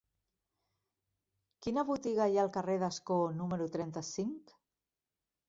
[1.65, 4.57] Quina botiga hi ha al carrer d'Ascó número trenta-cinc?